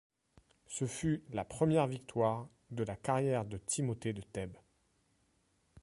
Ce 0.65 0.87
fut 0.87 1.23
la 1.29 1.45
première 1.45 1.85
victoire 1.85 2.49
de 2.71 2.83
la 2.83 2.95
carrière 2.95 3.45
de 3.45 3.57
Timothée 3.59 4.13
de 4.13 4.21
Thèbes. 4.23 4.57